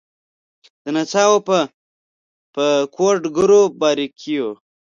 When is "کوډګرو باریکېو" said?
2.95-4.47